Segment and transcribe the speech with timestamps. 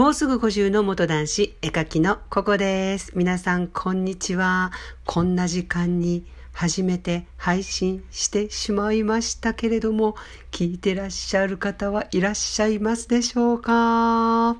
[0.00, 3.12] もうすぐ50の元男子、絵描きのここです。
[3.14, 4.72] 皆さん、こんにちは。
[5.04, 10.16] こんな時間に初めて配信してしまいましたけれども、
[10.52, 14.56] 聞いてらっしゃる方はいらっしゃいますでしょうか？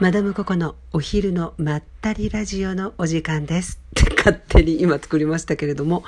[0.00, 3.78] マダムココのお昼のまったりラジオのお時間です。
[4.16, 6.04] 勝手に今作りましたけれども。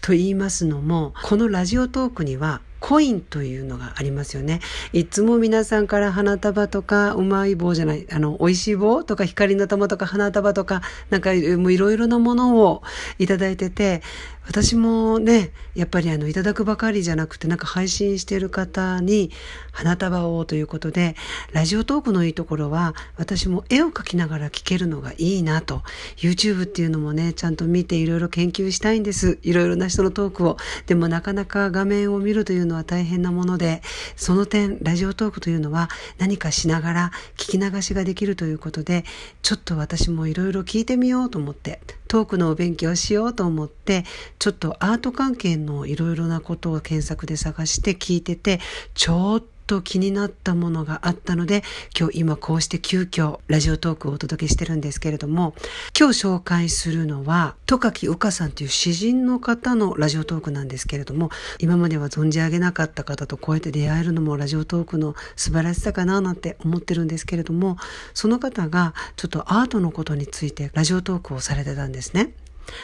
[0.00, 4.60] と言いますのも、このラジオトークにはコインというのがありますよね。
[4.92, 12.82] いつも皆さんから花束とか、うまい棒じゃない、あの、美味しい棒とか、光の玉とか、花束とか、なんか、もういろいろなものを
[13.18, 14.02] いただいてて、
[14.46, 19.30] 私もね、やっぱりあの、いただくばかりじゃなくて、なんか配信してる方に
[19.72, 21.16] 花束をということで、
[21.52, 25.82] ラジオトークのいいところは、私も絵を描きながら聞けるのがいいなと。
[26.16, 29.38] YouTube っていうのもね、ちゃんと見ていろいろ研究したいんです。
[29.42, 30.56] いろいろな人のトークを。
[30.86, 33.82] でもなかなか画面を見るというのは大変なもので、
[34.16, 39.04] その点、ラジオトークというのは何かしながら聞き流しができるということで、
[39.42, 44.04] ちょっと私もいろいろ聞いてみようと思って、トークのお勉強しようと思って、
[44.38, 48.60] ちょっとアート関係のいろいろなことを検索で探して聞いてて、
[48.94, 51.62] ちょっとと気になったものがあったので、
[51.96, 55.54] 今日今こうして急遽ラジオトークをお届けしてるんですけれども、
[55.96, 67.76] 今日紹介するのは、戸垣うかさんという詩人の方のラジオトークなんですけれども、今までは存じ上げなかった方とこうやって出会えるのもラジオトークの素晴らしさかななんて思ってるんですけれども、
[68.14, 72.32] その方がちょっとアートのことについてラジオトークをされてたんですね。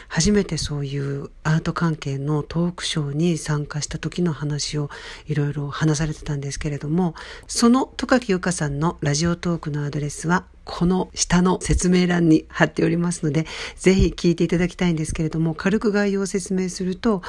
[0.07, 4.89] 初めてそういうアート関係のトークショーに参加した時の話を
[5.27, 7.15] いろいろ話されてたんですけれども、
[7.47, 13.45] その戸垣ゆかさんのラジオトークのアドレスはこの下の説明欄に貼っておりますので、
[13.77, 17.21] ぜひ聞いていただきたいんですけれども、軽く概要を説明すると、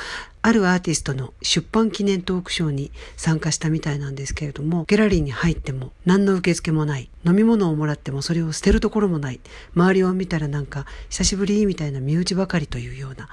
[0.42, 7.10] あるアーティストの出版記念トークショーに参加したみたいなんですけれども、ギャラリーに入っても何の受付もない。
[7.26, 9.40] 飲み物をもらってもそれを捨てるところもない。
[9.74, 13.28] 周りを見たらなんか久しぶりみたいな身内ばかりというような、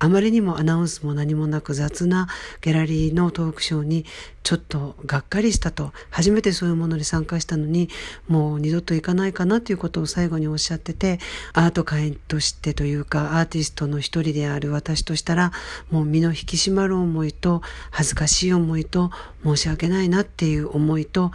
[0.00, 2.28] あまりにもアナウンスも何もなく雑な
[2.60, 4.04] ギャラリーのトークショーに
[4.44, 7.90] ちょっとがっかりしたと、初めてそういうものに参加したのに、
[8.28, 11.18] もう二度と行かないかなということを最後におっしゃってて、
[11.52, 15.52] アート界としてというか、アーティストの一人である私としたら、
[15.90, 17.60] もう身の引き締まる思いと、
[17.90, 19.10] 恥ずかしい思いと、
[19.44, 21.32] 申し訳ないなっていう思いと、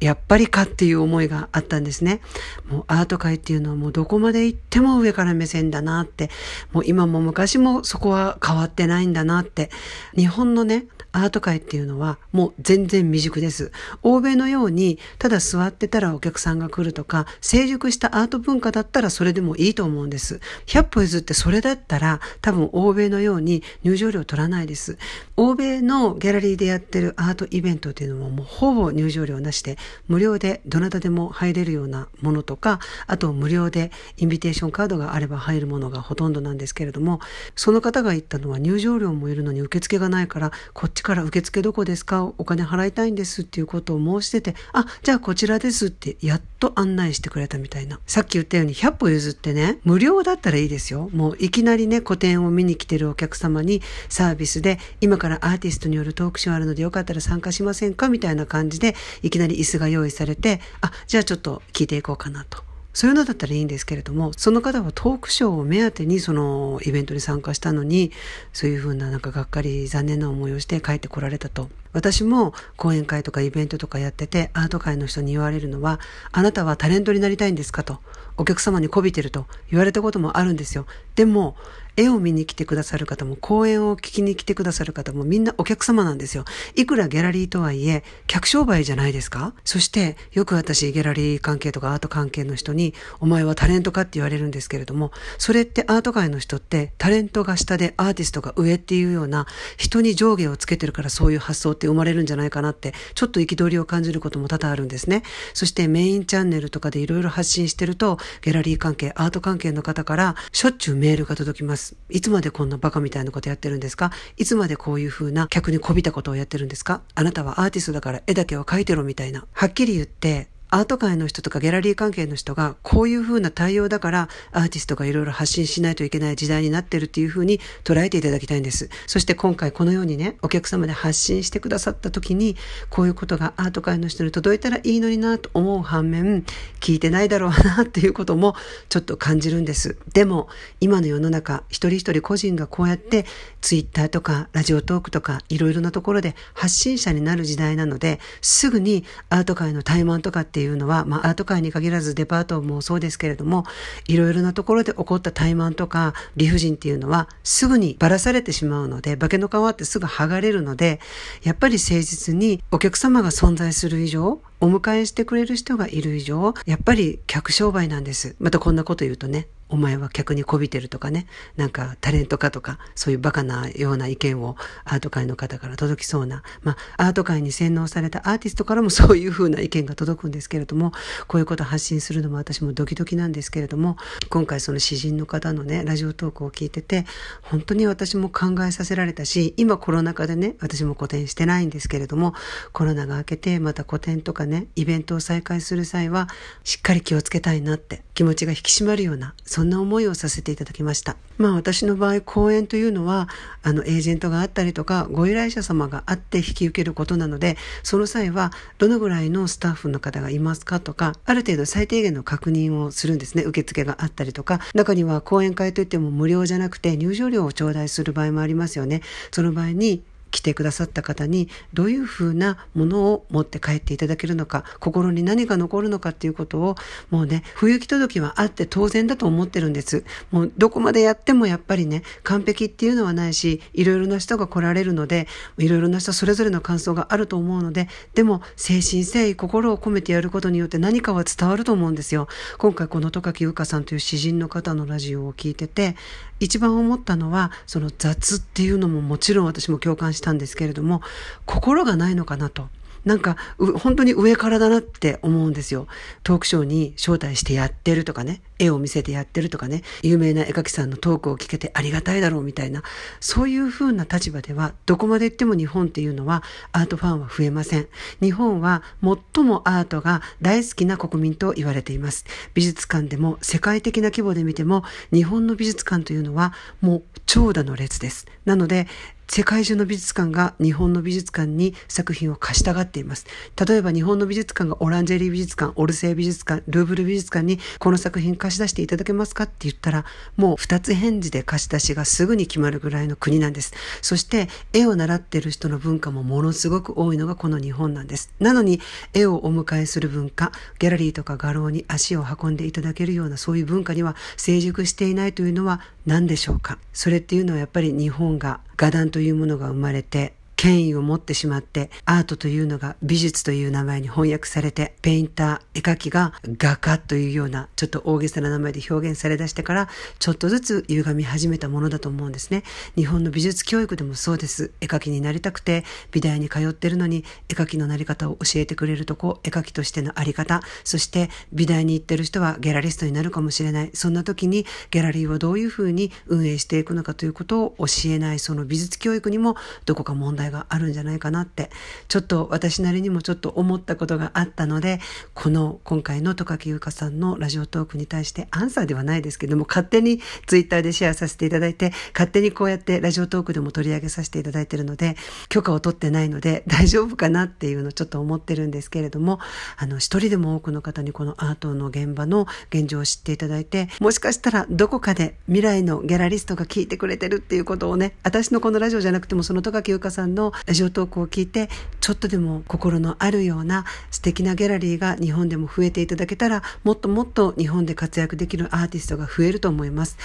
[0.00, 2.20] やっぱりかっていう思いがあったんですね。
[2.68, 6.30] もうアート界っていうのはもうどこまで行っても上から目線だなって、
[6.72, 9.70] もう今も昔もそこは変わってないんだなって、
[10.14, 13.72] 日本のね、アート界っていうのはもう全然未熟です。
[14.02, 20.40] 欧米のようにただ座ってたらお客さんが来るとか、成熟したアート文化だったらそれでもいいと思うんです。
[20.66, 24.98] 100歩譲ってそれだったら多分欧米のように入場料取らないです。
[25.38, 37.20] 欧米のギャラリーでやってるアートイベントっていうのももうほぼ入場料なしで無料でどなたでも入れるようなものとか、あと無料でインビテーションカードがあれば入るものがほとんどなんですけれども、
[37.54, 42.24] その方が言ったのは入場料もいるのに受付がないからこっちから受付どこですか？
[42.38, 48.00] お金払いたいんですっていうことを申してて、あ、じゃあこちらですってやっと案内してくれたみたいな。
[48.06, 51.10] さっき言ったように100歩譲ってね、無料だったらいいですよ。
[51.12, 58.08] もういきなりね、個展を見に来てるお客様にサービスで、今からアーティストによるトークショーあるのでよかったら参加しませんか？
[58.08, 62.66] みたいな感じで、いきなり椅子が用意されて、あ、じゃあちょっと聞いていこうかなと。
[62.96, 68.10] そういうのだったらいいんですけれども、その方はトークショーを目当てにそのイベントに参加したのに、
[68.54, 71.68] そういうふうななんかがっかり残念な思いをして帰ってこられたと。
[71.92, 76.00] 私も講演会とかイベントとかやってて、アート界の人に言われるのは、
[76.32, 77.98] あなたはタレントになりたいんですかと。
[78.38, 80.86] お客様に媚びてると言われたこともあるんですよ。
[81.16, 81.54] でも、
[81.96, 86.44] 絵を見に来てくださる方も、講演を聞きに来てくださる方もみんなお客様なんですよ。
[86.74, 89.54] いくらギャラリーとはいえ、客商売じゃないですか？
[89.64, 99.46] そして、よく私、ギャラリー関係とかアート関係の人に、お前はタレントかって言われるんですけれども、それってアート界の人って、タレントが下でアーティストが上っていうような、
[99.76, 105.22] 人に上下をつけてるからそういう発想って生まれるんじゃないかなって、ちょっと憤りを感じることも多々あるんですね。
[105.54, 111.85] そしてメインチャンネルとかでいろいろ発信してると、ギャラリー関係、アート関係の方から、しょっちゅうメールが届きます。
[112.10, 114.10] いつまでこんなバカみたいなことやってるんですか？
[114.36, 117.02] いつまでこういう風な客にこびたことをやってるんですか？
[117.14, 119.46] あなたはアーティストだから絵だけは描いてろみたいな。
[119.52, 128.90] はっきり言って、アート界の人とかギャラリー関係の人がこういう風な対応だからアーティストがいろいろ発信しないといけない時代になってるっていう風に捉えていただきたいんです。
[129.06, 132.56] そして今回このようにね、お客様で発信してくださった時に
[132.90, 136.44] こういうことがアート界の人に届いたらいいのになと思う反面、
[136.80, 138.54] 聞いてないだろうなっていうことも
[138.90, 139.96] ちょっと感じるんです。
[140.12, 140.50] でも
[140.80, 143.24] 今の世の中一人一人個人がこうやって
[143.62, 153.64] ツイッターとかラジオトークとかいろいろなところで発信者になる時代なので、すぐにアート界の怠慢とかっていういうのは、まあアート界に限らずデパートもそうですけれども、
[154.06, 161.00] いろいろなところで起こった怠慢とか理不尽っていうのはすぐにばらされてしまうので、化けの皮ってすぐ剥がれるので、
[161.42, 168.36] やっぱり誠実にお客様が存在する以上、お迎えしてくれる人がいる以上、やっぱり客商売なんです。
[168.38, 171.26] またこんなこと言うとね、お前は客にこびてるとかね、
[171.56, 180.92] なんかタレントかとか、そういうバカなような意見をアート界の方から届きそうな、まあ、アート界に洗脳されたアーティストからも そういうふうな意見が届くんですけれども、
[181.26, 183.96] こういうことを発信するのも私もドキドキなんですけれども、
[184.28, 187.06] 今回その詩人の方のね、ラジオトークを聞いてて、
[187.42, 192.34] 本当に私も考えさせられたし、今コロナ禍でね、私も個展してないんですけれども、
[192.72, 196.28] コロナが明けてまた個展とかね、イベントを再開する際は、
[196.64, 201.16] しっかり気をつけたいなって気持ちが引き締まるような、そんな思いをさせていただきました。
[201.38, 203.26] まあ私の場合、講演というのは、
[203.62, 213.44] あの、エージェントがあったりとか、ご依頼者様があって引き受けることなので、その際は、どのぐらいのスタッフの方がいますかとか、ある程度最低限の確認をするんですね。
[213.44, 219.00] 受付があったりとか、中には講演会といっても無料じゃなくて入場料を頂戴する場合もありますよね。
[219.30, 220.02] その場合に、
[220.36, 226.74] 来てくださった方にどういうふうなものを持って帰っていただけるのか心に何が残るのかっていうことを
[227.10, 230.04] もうね不行き届きはあって当然だと思ってるんです。
[230.30, 242.28] もうどこまでやってもやっぱりね完璧っていうのはないしいろいろな人が来られるのでいろいろな人それぞれの感想があると思うのででも誠心誠意心を込めてやることによって何かは伝わると思うんですよ。
[242.58, 245.96] 今回この戸垣優香さんという詩人の方のラジオを聞いてて
[246.38, 251.02] 一番思ったのはその雑っていうのももちろん私も共感したたんですけれども
[251.44, 252.68] 心がないのかなと。
[253.06, 253.36] なんか、
[253.78, 255.86] 本当に上からだなって思うんですよ。
[256.24, 262.82] トークショーに招待してやってるとかね、絵を見せてやってるとかね、有名な絵描きさんのトークを聞けてありがたいだろうみたいな、
[263.20, 266.42] そういう風な立場では、どこまで行っても日本っていうのは
[266.72, 267.86] アートファンは増えません。
[268.20, 272.24] 日本は最もアートが大好きな国民と言われています。
[272.54, 274.82] 美術館でも世界的な規模で見ても、
[275.12, 278.26] 日本の美術館というのはもう長蛇の列です。
[278.44, 278.88] なので、
[279.28, 283.26] 世界中の美術館が日本の美術館に作品を貸したがっています。
[283.66, 290.04] 例えば日本の美術館がオランジェリー美術館、オルセイ美術館、ルーブル美術館にこの作品貸し出していただけますかって言ったら、
[290.36, 293.74] もう二つ返事で貸し出しがすぐに決まるぐらいの国なんです。
[294.00, 298.32] そして絵を習っている人の文化もものすごく多いのがこの日本なんです。
[298.40, 298.80] なのに
[299.12, 306.78] 絵をお迎えする文化、ギャラリーとか画廊に足を運んでいただけるようなそういう文化には成熟していないというのは何でしょうか？
[306.92, 319.88] それっていうのはやっぱり日本が画壇というものが生まれて権威を持ってしまってアートというのが美術という名前に翻訳されてペインター絵描きが画家というようなちょっと大げさな名前で表現されだしてから
[320.18, 322.62] ちょっとずつ歪み始めたものだと思うんですね。
[322.96, 324.72] 日本の美術教育でもそうです。
[324.80, 333.90] 絵描きになりたくて美大に通ってるのに絵描きのなり方を教えてくれるとこ絵描きとしてのあり方そして美大に行ってる人はギャラリストになるかもしれない。
[333.92, 341.70] そんな時にギャラリーをどういうふうに運営していくのかということを教えないその美術教育にもどこか問題ががあるんじゃないかなって
[342.08, 345.00] ちょっと私なりにもちょっと思ったことがあったので
[345.34, 355.16] この今回の戸垣優香さんのラジオトークに対してアンサーではないですけども勝手にツイッターでシェアさせていただいて勝手にこうやってラジオトークでも取り上げさせていただいているので
[355.48, 359.38] 許可を取ってないので大丈夫かなっていうのをちょっと思ってるんですけれども
[359.76, 371.68] あの一人でも多くの方にこのアートの現場の現状を知っていただいてもしかしたらどこかで未来のギャラリストが聞いてくれてるっていうことをね私のこのラジオじゃなくてもその戸垣優香さんのラジオトークを聞いて
[372.00, 380.16] ちょっとでも心のあるような素敵なギャラリーが日本でも増えていただけたらもっともっと日本で活躍できるアーティストが増えると思います。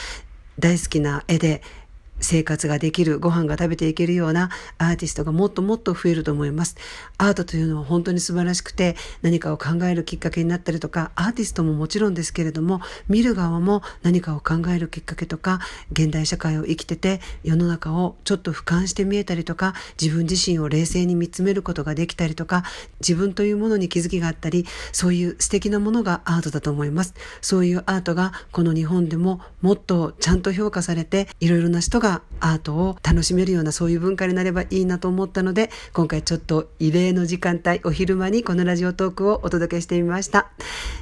[0.59, 1.63] 大好きな絵で
[2.21, 6.77] 生活ができる、ご飯が食べていけるようなアーティストがもっともっと増えると思います。
[7.17, 15.59] アートというのは本当に素晴らしくて何かを考えるきっかけになったりとか、アーティストももちろんですけれども、見る側も何かを考えるきっかけとか、
[15.91, 22.63] 現代社会を生きてて世の中をちょっと俯瞰して見えたりとか、自分自身を冷静に見つめることができたりとか、
[22.99, 27.13] 自分というものに気づきがあったり、そういう素敵なものがアートだと思います。
[27.41, 40.49] そういうアートがこの日本でももっとちゃんと評価されて、いろいろな人がアートを楽しめるようなそういう文化になればいいなと思ったので、今回ちょっと異例の時間帯、お昼間にこのラジオトークをお届けしてみました。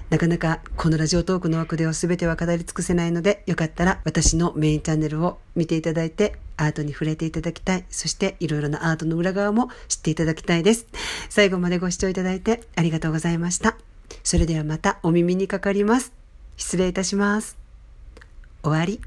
[0.09, 7.85] なかなかこのラジオトークの枠では全ては語り尽くせないので、よかったら私のメインチャンネルを見ていただいて、アートに触れていただきたい。
[7.89, 10.87] そしていろいろなアートの裏側も知っていただきたいです。
[11.29, 13.77] 最後までご視聴いただいてありがとうございました。
[14.23, 16.11] それではまたお耳にかかります。
[16.57, 17.57] 失礼いたします。
[18.61, 18.99] 終わり。